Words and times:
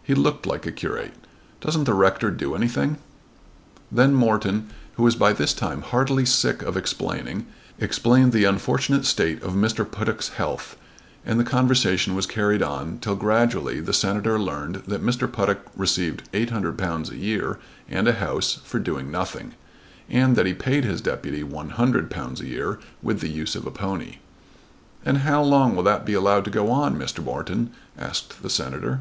He 0.00 0.14
looked 0.14 0.46
like 0.46 0.66
a 0.66 0.70
curate. 0.70 1.14
Doesn't 1.60 1.82
the 1.82 1.94
rector 1.94 2.30
do 2.30 2.54
anything?" 2.54 2.96
Then 3.90 4.14
Morton, 4.14 4.70
who 4.94 5.02
was 5.02 5.16
by 5.16 5.32
this 5.32 5.52
time 5.52 5.82
heartily 5.82 6.24
sick 6.24 6.62
of 6.62 6.76
explaining, 6.76 7.46
explained 7.80 8.30
the 8.30 8.44
unfortunate 8.44 9.04
state 9.04 9.42
of 9.42 9.54
Mr. 9.54 9.84
Puttock's 9.84 10.28
health, 10.28 10.76
and 11.26 11.40
the 11.40 11.44
conversation 11.44 12.14
was 12.14 12.24
carried 12.26 12.62
on 12.62 12.98
till 13.00 13.16
gradually 13.16 13.80
the 13.80 13.92
Senator 13.92 14.38
learned 14.38 14.84
that 14.86 15.02
Mr. 15.02 15.26
Puttock 15.28 15.66
received 15.74 16.30
£800 16.32 17.10
a 17.10 17.16
year 17.16 17.58
and 17.88 18.06
a 18.06 18.12
house 18.12 18.60
for 18.64 18.78
doing 18.78 19.10
nothing, 19.10 19.54
and 20.08 20.36
that 20.36 20.46
he 20.46 20.54
paid 20.54 20.84
his 20.84 21.00
deputy 21.00 21.42
£100 21.42 22.40
a 22.40 22.46
year 22.46 22.78
with 23.02 23.18
the 23.18 23.28
use 23.28 23.56
of 23.56 23.66
a 23.66 23.72
pony. 23.72 24.18
"And 25.04 25.18
how 25.26 25.42
long 25.42 25.74
will 25.74 25.82
that 25.82 26.06
be 26.06 26.14
allowed 26.14 26.44
to 26.44 26.50
go 26.52 26.70
on, 26.70 26.96
Mr. 26.96 27.24
Morton?" 27.24 27.72
asked 27.98 28.40
the 28.40 28.50
Senator. 28.50 29.00